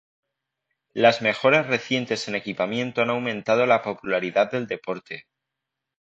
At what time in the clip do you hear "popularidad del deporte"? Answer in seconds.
3.83-5.27